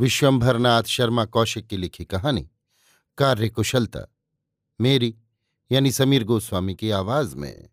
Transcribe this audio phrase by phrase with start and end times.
[0.00, 2.50] विश्वंभरनाथ शर्मा कौशिक की लिखी कहानी,
[3.18, 4.12] कार्य कुशलता,
[4.80, 5.16] मेरी,
[5.72, 7.70] यानी समीर गोस्वामी की आवाज़ में।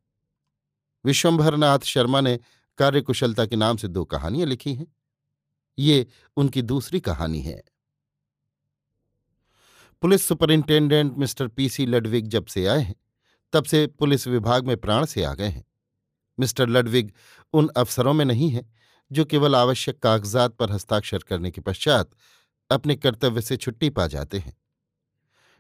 [1.06, 2.40] विश्वंभरनाथ शर्मा ने
[2.78, 4.96] कार्यकुशलता के नाम से दो कहानियाँ लिखी हैं।
[5.80, 6.08] ये
[6.38, 7.64] उनकी दूसरी कहानी है।
[10.02, 12.96] Police superintendent mister PC Ludwig जब से आए हैं,
[13.54, 15.66] तब से पुलिस विभाग में प्राण से आ गए हैं।
[16.40, 17.14] मिस्टर लडविग
[17.54, 18.83] उन अफसरों में नहीं है
[19.14, 22.10] जो केवल आवश्यक कागजात पर हस्ताक्षर करने के पश्चात
[22.70, 24.58] अपने कर्तव्य से छुट्टी पा जाते हैं।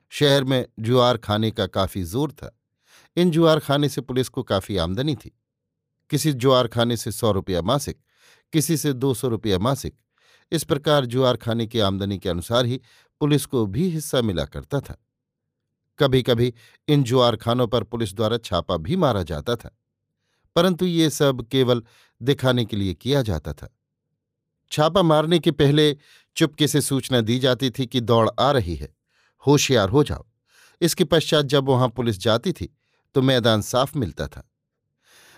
[0.09, 2.59] शहर में जुआर खाने का काफ़ी ज़ोर था।
[3.17, 5.39] इन जुआर खाने से पुलिस को काफ़ी आमदनी थी।
[6.09, 7.97] किसी जुआर खाने से सौ रुपया मासिक,
[8.53, 9.95] किसी से दो सौ रुपया मासिक,
[10.51, 12.81] इस प्रकार जुआर खाने की आमदनी के अनुसार ही
[13.19, 15.05] पुलिस को भी हिस्सा मिला करता था।
[15.99, 16.53] कभी कभी
[16.87, 19.77] इन जुआर खानों पर पुलिस द्वारा छापा भी मारा जाता था।
[20.55, 21.83] परंतु ये सब केवल
[22.23, 23.69] दिखाने के लिए किया जाता था।
[24.71, 25.95] छापा मारने के पहले
[26.35, 28.95] चुपके से सूचना दी जाती थी कि दौड़ आ रही है।
[29.47, 30.25] होशियार हो जाओ।
[30.81, 32.73] इसके पश्चात जब वहाँ पुलिस जाती थी
[33.15, 34.49] तो मैदान साफ़ मिलता था।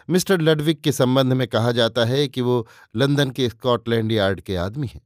[0.09, 4.55] मिस्टर लडविक के संबंध में कहा जाता है कि वो लंदन के स्कॉटलैंड यार्ड के
[4.55, 5.01] आदमी हैं।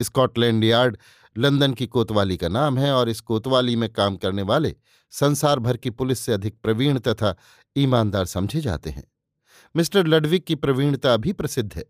[0.00, 0.96] स्कॉटलैंड यार्ड
[1.36, 4.74] लंदन की कोतवाली का नाम है और इस कोतवाली में काम करने वाले
[5.10, 7.36] संसार भर की पुलिस से अधिक प्रवीण तथा
[7.76, 9.04] ईमानदार समझे जाते हैं।
[9.76, 11.84] मिस्टर लडविक की प्रवीणता भी प्रसिद्ध है।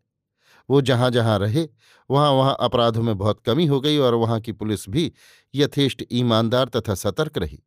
[0.71, 1.69] वो जहाँ जहाँ रहे
[2.11, 5.13] वहाँ वहाँ अपराधों में बहुत कमी हो गई और वहाँ की पुलिस भी
[5.55, 7.63] यथेष्ट ईमानदार तथा सतर्क रही।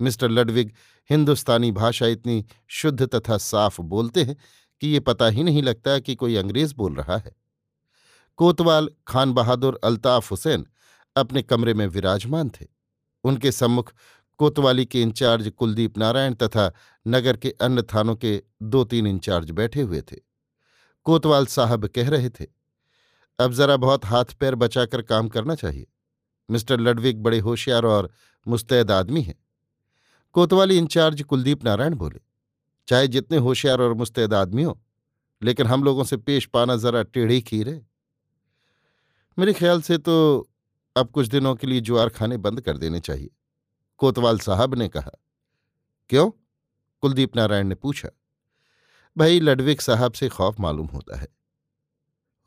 [0.00, 0.72] मिस्टर लडविग
[1.10, 4.36] हिंदुस्तानी भाषा इतनी शुद्ध तथा साफ़ बोलते हैं
[4.80, 7.36] कि ये पता ही नहीं लगता कि कोई अंग्रेज़ बोल रहा है।
[8.36, 10.66] कोतवाल, खान बहादुर, अल्ताफ हुसैन
[11.16, 12.66] अपने कमरे में विराजमान थे।
[13.24, 13.92] उनके सम्मुख
[14.40, 16.70] कोतवाली के इंचार्ज कुलदीप नारायण तथा
[17.06, 20.16] नगर के अन्य थानों के दो तीन इंचार्ज बैठे हुए थे।
[21.06, 22.46] कोतवाल साहब कह रहे थे,
[23.38, 25.86] अब जरा बहुत हाथ पैर बचाकर काम करना चाहिए।
[26.48, 28.10] मिस्टर लडविक बड़े होशियार और
[28.46, 29.34] मुस्तैद आदमी हैं।
[30.34, 32.20] कोतवाली इंचार्ज कुलदीप नारायण बोले,
[32.88, 34.80] चाहे जितने होशियार और मुस्तैद आदमी हो,
[35.42, 37.86] लेकिन हम लोगों से पेश पाना जरा टेढ़ी खीर है।
[39.38, 40.48] मेरे ख्याल से तो
[40.96, 43.30] अब कुछ दिनों के लिए ज्वार खाने बंद कर देने चाहिए।
[44.00, 45.10] कोतवाल साहब ने कहा।
[46.10, 46.30] क्यों?
[47.02, 48.08] कुलदीप नारायण ने पूछा।
[49.16, 51.28] भाई, लडविक साहब से खौफ मालूम होता है।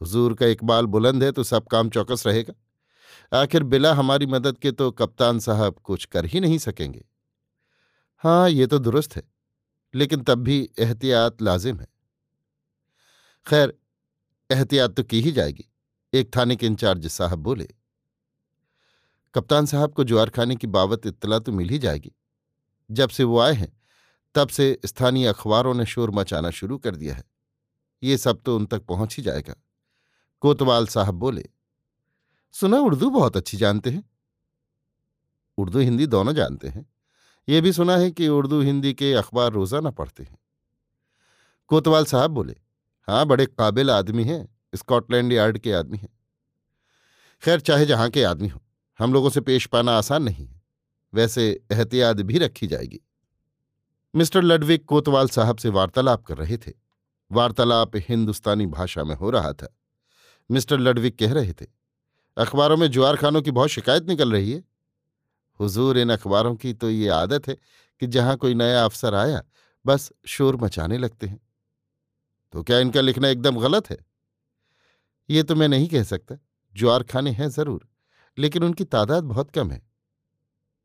[0.02, 2.54] हुजूर का इकबाल बुलंद है तो सब काम चौकस रहेगा।
[3.34, 7.06] आखिर बिला हमारी मदद के तो कप्तान साहब कुछ कर ही नहीं सकेंगे।
[8.24, 9.24] हाँ ये तो दुरुस्त है,
[9.94, 11.88] लेकिन तब भी एहतियात लाजिम है।
[13.46, 13.74] खैर,
[14.50, 15.66] एहतियात तो की ही जाएगी।
[16.14, 17.68] एक थाने के इंचार्ज साहब बोले
[19.38, 22.12] कप्तान साहब को ज्वार खाने की बाबत इत्तला तो मिल ही जाएगी।
[22.92, 23.82] जब से वो आए हैं,
[24.36, 27.24] तब से स्थानीय अखबारों ने शोर मचाना शुरू कर दिया है।
[28.04, 29.56] ये सब तो उन तक पहुँच ही जाएगा।
[30.40, 31.46] कोतवाल साहब बोले,
[32.52, 34.04] सुना उर्दू बहुत अच्छी जानते हैं?
[35.58, 36.86] उर्दू हिंदी दोनों जानते हैं।
[37.50, 40.38] ये भी सुना है कि उर्दू हिंदी के अखबार रोज़ाना पढ़ते हैं।
[41.68, 42.56] कोतवाल साहब बोले
[43.08, 46.10] हाँ बड़े काबिल आदमी हैं, स्कॉटलैंड यार्ड के आदमी हैं।
[47.44, 48.62] खैर, चाहे जहाँ के आदमी हो।
[49.00, 50.62] हम लोगों से पेश पाना आसान नहीं है।
[51.14, 53.00] वैसे एहतियात भी रखी जाएगी।
[54.14, 56.72] मिस्टर लडविक कोतवाल साहब से वार्तालाप कर रहे थे।
[57.32, 59.76] वार्तालाप हिंदुस्तानी भाषा में हो रहा था।
[60.50, 61.66] मिस्टर लडविक कह रहे थे,
[62.38, 64.64] अखबारों में जुआर खानों की बहुत शिकायत निकल रही है।
[65.60, 67.58] हुजूर, इन अखबारों की तो ये आदत है
[68.02, 69.42] कि जहाँ कोई नया अफसर आया,
[69.86, 71.40] बस शोर मचाने लगते हैं।
[72.54, 73.98] तो क्या इनका लिखना एकदम गलत है?
[75.30, 76.38] ये तो मैं नहीं कह सकता।
[76.76, 77.88] ज्वार खाने हैं ज़रूर।
[78.40, 79.88] लेकिन उनकी तादाद बहुत कम है।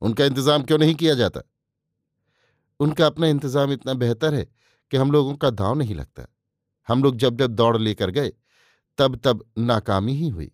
[0.03, 1.41] उनका इंतज़ाम क्यों नहीं किया जाता?
[2.81, 4.49] उनका अपना इंतज़ाम इतना बेहतर है
[4.91, 6.27] कि हम लोगों का दाव नहीं लगता।
[6.89, 8.33] हम लोग जब जब दौड़ लेकर गए,
[8.99, 10.53] तब तब नाकामी ही हुई।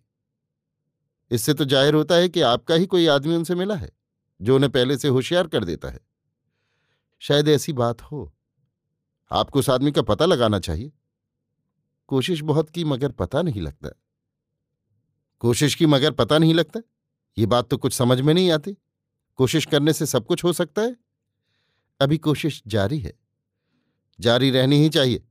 [1.31, 3.91] इससे तो ज़ाहिर होता है कि आपका ही कोई आदमी उनसे मिला है,
[4.41, 5.99] जो उन्हें पहले से होशियार कर देता है।
[7.19, 8.33] शायद ऐसी बात हो।
[9.31, 10.91] आपको उस आदमी का पता लगाना चाहिए।
[12.07, 13.89] कोशिश बहुत की मगर पता नहीं लगता।
[15.39, 16.79] कोशिश की मगर पता नहीं लगता।
[17.37, 18.77] ये बात तो कुछ समझ में नहीं आती।
[19.35, 20.95] कोशिश करने से सब कुछ हो सकता है।
[22.01, 23.13] अभी कोशिश जारी है।
[24.19, 25.25] जारी रहनी ही चाहिए।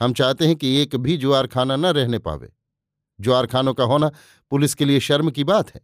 [0.00, 2.52] हम चाहते हैं कि एक भी जुआर खाना न रहने पावे।
[3.20, 4.10] जुआर खानों का होना
[4.50, 5.80] पुलिस के लिए शर्म की बात है।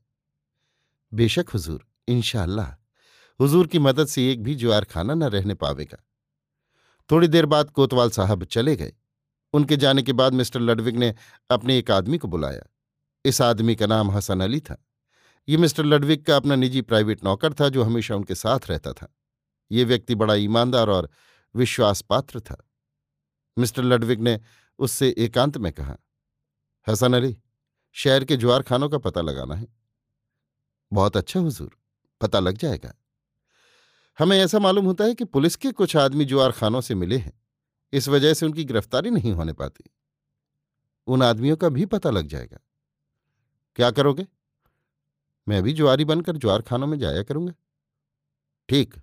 [1.15, 2.71] बेशक, हुजूर, इंशाल्लाह,
[3.41, 6.05] हुजूर की मदद से एक भी जुआर खाना न रहने पावेगा।
[7.11, 8.93] थोड़ी देर बाद कोतवाल साहब चले गए।
[9.53, 11.15] उनके जाने के बाद मिस्टर लडविग ने
[11.51, 12.63] अपने एक आदमी को बुलाया।
[13.25, 14.87] इस आदमी का नाम हसन अली था।
[15.49, 19.15] ये मिस्टर लडविग का अपना निजी प्राइवेट नौकर था जो हमेशा उनके साथ रहता था।
[19.71, 21.11] ये व्यक्ति बड़ा ईमानदार और
[21.55, 22.69] विश्वास पात्र था।
[23.59, 24.41] मिस्टर लडविक ने
[24.79, 25.97] उससे एकांत में कहा,
[26.89, 27.43] हसन अली,
[27.93, 29.67] शहर के ज्वार खानों का पता लगाना है।
[30.93, 31.79] बहुत अच्छा हुजूर,
[32.21, 32.95] पता लग जाएगा।
[34.19, 37.43] हमें ऐसा मालूम होता है कि पुलिस के कुछ आदमी ज्वार खानों से मिले हैं।
[37.93, 39.85] इस वजह से उनकी गिरफ्तारी नहीं होने पाती।
[41.07, 42.59] उन आदमियों का भी पता लग जाएगा।
[43.81, 44.27] क्या करोगे?
[45.49, 47.55] मैं भी जुआरी बनकर ज्वार खानों में जाया करूँगा।
[48.69, 48.95] ठीक,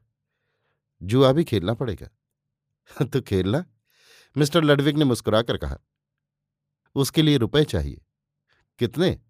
[1.04, 2.10] जुआ भी खेलना पड़ेगा।
[3.06, 3.66] तो खेलना?
[4.38, 5.78] मिस्टर लडविक ने मुस्कुराकर कहा।
[6.96, 8.02] उसके लिए रुपए चाहिए।
[8.80, 9.22] कितने?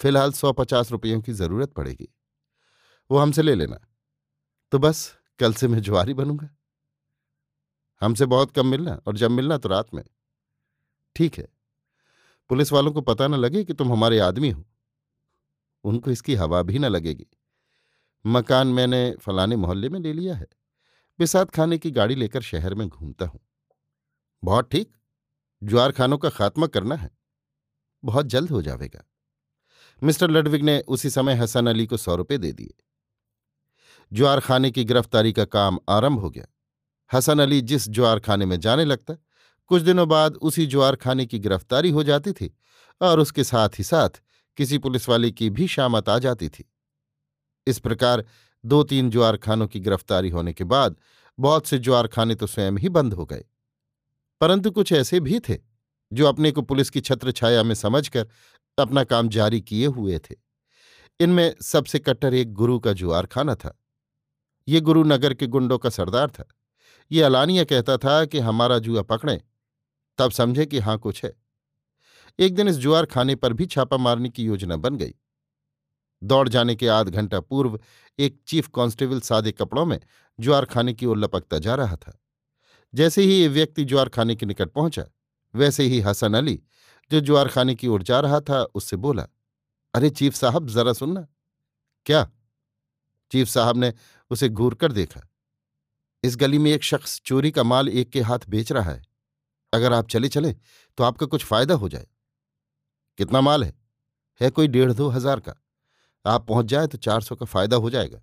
[0.00, 2.08] फ़िलहाल सौ पचास रुपयों की ज़रूरत पड़ेगी।
[3.10, 3.80] वो हमसे ले लेना।
[4.72, 6.56] तो बस, कल से मैं जुआरी बनूँगा।
[8.00, 10.04] हमसे बहुत कम मिलना, और जब मिलना तो रात में।
[11.16, 11.57] ठीक है।
[12.48, 14.64] पुलिस वालों को पता न लगे कि तुम हमारे आदमी हो।
[15.84, 17.26] उनको इसकी हवा भी न लगेगी।
[18.26, 20.46] मकान मैंने फलाने मोहल्ले में ले लिया है।
[21.18, 23.40] बिसात खाने की गाड़ी लेकर शहर में घूमता हूँ।
[24.44, 24.92] बहुत ठीक।
[25.64, 27.10] ज्वार खानों का खात्मा करना है।
[28.04, 29.04] बहुत जल्द हो जाएगा
[30.02, 32.74] मिस्टर लडविग ने उसी समय हसन अली को सौ रुपये दे दिए।
[34.12, 36.46] ज्वार खाने की गिरफ्तारी का काम आरंभ हो गया।
[37.12, 39.14] हसन अली जिस ज्वार खाने में जाने लगता
[39.68, 42.56] कुछ दिनों बाद उसी ज्वार खाने की गिरफ्तारी हो जाती थी
[43.02, 44.10] और उसके साथ ही साथ
[44.56, 46.72] किसी पुलिस वाले की भी शामत आ जाती थी।
[47.66, 48.24] इस प्रकार
[48.64, 50.96] दो तीन ज्वार खानों की गिरफ्तारी होने के बाद
[51.38, 53.44] बहुत से ज्वार खाने तो स्वयं ही बंद हो गए।
[54.40, 55.58] परंतु कुछ ऐसे भी थे
[56.12, 58.28] जो अपने को पुलिस की छत्र छाया में समझकर
[58.78, 60.34] अपना काम जारी किए हुए थे।
[61.20, 63.82] इनमें सबसे कट्टर एक गुरु का जुआर खाना था।
[64.68, 66.44] ये गुरु नगर के गुंडों का सरदार था।
[67.12, 69.42] ये अलानिया कहता था कि हमारा जुआ पकड़े
[70.18, 71.32] तब समझे कि हाँ कुछ है।
[72.38, 75.14] एक दिन इस जुआर खाने पर भी छापा मारने की योजना बन गई।
[76.24, 77.80] दौड़ जाने के आध घंटा पूर्व
[78.18, 80.00] एक चीफ कांस्टेबल सादे कपड़ों में
[80.40, 82.20] ज्वार खाने की ओर लपकता जा रहा था।
[82.94, 85.04] जैसे ही ये व्यक्ति ज्वार खाने के निकट पहुँचा,
[85.54, 86.62] वैसे ही हसन अली,
[87.10, 89.26] जो ज्वार खाने की ओर जा रहा था, उससे बोला,
[89.94, 91.28] अरे चीफ साहब, जरा सुनना।
[92.06, 92.30] क्या?
[93.30, 93.94] चीफ साहब ने
[94.30, 95.28] उसे घूर कर देखा।
[96.22, 99.07] इस गली में एक शख्स चोरी का माल एक के हाथ बेच रहा है।
[99.72, 100.52] अगर आप चले चले
[100.98, 102.06] तो आपका कुछ फ़ायदा हो जाए।
[103.18, 103.72] कितना माल है?
[104.40, 105.54] है कोई डेढ़ दो हज़ार का।
[106.24, 108.20] आप पहुँच जाए तो चार सौ का फ़ायदा हो जाएगा।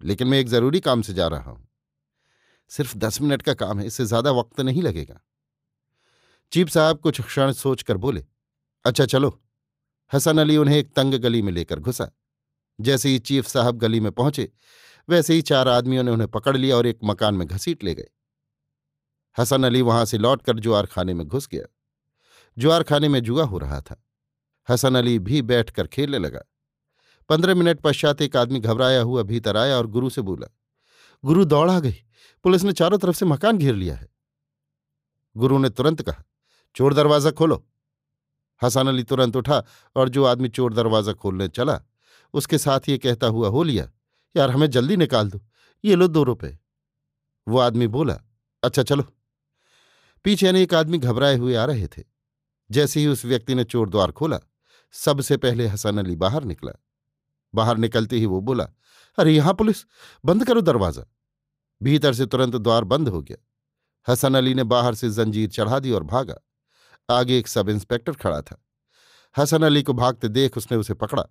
[0.00, 1.66] लेकिन मैं एक ज़रूरी काम से जा रहा हूँ।
[2.70, 5.20] सिर्फ़ दस मिनट का काम है, इससे ज़्यादा वक्त नहीं लगेगा।
[6.52, 8.24] चीप साहब कुछ क्षण सोचकर बोले
[8.84, 9.40] अच्छा चलो।
[10.12, 12.10] हसन अली उन्हें एक तंग गली में लेकर घुसा।
[12.78, 14.50] जैसे ही चीफ साहब गली में पहुँचे,
[15.08, 18.08] वैसे ही चार आदमियों ने उन्हें पकड़ लिया और एक मकान में घसीट ले गए।
[19.36, 21.64] हसन अली वहाँ से लौटकर जुआर खाने में घुस गया।
[22.56, 24.02] जुआर खाने में जुआ हो रहा था।
[24.68, 26.42] हसन अली भी बैठकर खेलने लगा।
[27.30, 30.46] पंद्रह मिनट पश्चात एक आदमी घबराया हुआ भीतर आया और गुरु से बोला,
[31.24, 31.96] गुरु दौड़ा गई।
[32.44, 34.08] पुलिस ने चारों तरफ़ से मकान घेर लिया है।
[35.36, 36.24] गुरु ने तुरंत कहा,
[36.76, 37.64] चोर दरवाज़ा खोलो।
[38.62, 39.62] हसन अली तुरंत उठा
[39.96, 41.80] और जो आदमी चोर दरवाज़ा खोलने चला,
[42.34, 43.90] उसके साथ ये कहता हुआ, हो लिया।
[44.34, 45.40] यार, हमें जल्दी निकाल दो।
[45.84, 46.56] ये लो दो रुपए।
[47.46, 48.20] वो आदमी बोला
[48.62, 49.04] अच्छा चलो।
[50.24, 52.02] पीछे एक आदमी घबराए हुए आ रहे थे।
[52.70, 54.40] जैसे ही उस व्यक्ति ने चोर द्वार खोला,
[54.92, 56.72] सबसे पहले हसन अली बाहर निकला।
[57.54, 58.68] बाहर निकलते ही वो बोला,
[59.18, 59.76] अरे, यहाँ पुलिस,
[60.24, 61.04] बंद करो दरवाज़ा।
[61.82, 63.48] भीतर से तुरंत द्वार बंद हो गया।
[64.08, 66.36] हसन अली ने बाहर से जंजीर चढ़ा दी और भागा।
[67.10, 68.64] आगे एक सब इंस्पेक्टर खड़ा था।
[69.38, 71.24] हसन अली को भागते देख उसने उसे पकड़ा।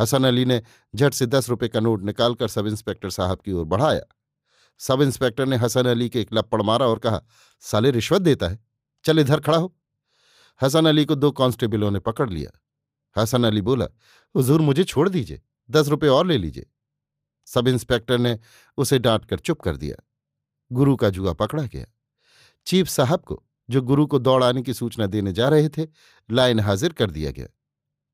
[0.00, 0.62] हसन अली ने
[0.96, 4.02] झट से दस रुपए का नोट निकालकर सब इंस्पेक्टर साहब की ओर बढ़ाया।
[4.78, 7.22] सब इंस्पेक्टर ने हसन अली के एक लप्पड़ मारा और कहा,
[7.60, 8.64] साले, रिश्वत देता है।
[9.04, 9.76] चल इधर खड़ा हो।
[10.62, 12.60] हसन अली को दो कांस्टेबलों ने पकड़ लिया।
[13.20, 13.86] हसन अली बोला,
[14.36, 16.66] हुजूर, मुझे छोड़ दीजिए। दस रुपये और ले लीजिए।
[17.46, 18.38] सब इंस्पेक्टर ने
[18.76, 20.02] उसे डांट कर चुप कर दिया।
[20.72, 21.86] गुरु का जुआ पकड़ा गया।
[22.66, 25.86] चीफ साहब को, जो गुरु को दौड़ आने की सूचना देने जा रहे थे,
[26.30, 27.46] लाइन हाजिर कर दिया गया।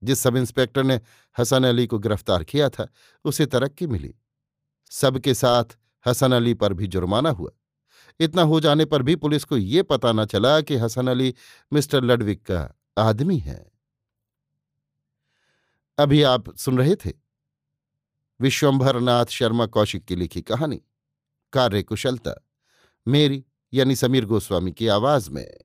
[0.04, 1.00] जिस सब इंस्पेक्टर ने
[1.38, 2.88] हसन अली को गिरफ़्तार किया था,
[3.24, 4.14] उसे तरक्की मिली।
[4.90, 5.64] सबके साथ
[6.06, 7.50] हसन अली पर भी जुर्माना हुआ।
[8.20, 11.34] इतना हो जाने पर भी पुलिस को यह पता न चला कि हसन अली
[11.72, 13.72] मिस्टर लडविक का आदमी है।
[15.98, 17.12] अभी आप सुन रहे थे
[18.40, 20.82] विश्वंभर नाथ शर्मा कौशिक की लिखी कहानी
[21.52, 22.46] कार्य कुशलता
[23.08, 25.58] मेरी यानी समीर गोस्वामी की आवाज़ में।